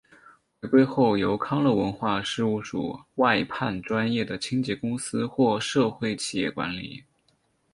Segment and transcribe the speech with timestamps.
[0.59, 7.03] 回归后由康乐文化事务署外判专业的清洁公司或社会企业管理。